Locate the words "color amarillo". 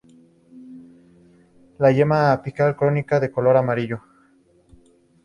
3.29-4.01